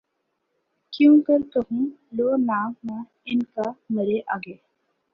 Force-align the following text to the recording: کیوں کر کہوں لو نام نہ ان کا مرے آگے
کیوں 0.93 1.15
کر 1.27 1.39
کہوں 1.53 1.85
لو 2.11 2.35
نام 2.39 2.71
نہ 2.83 2.97
ان 3.25 3.43
کا 3.53 3.71
مرے 3.89 4.19
آگے 4.27 4.55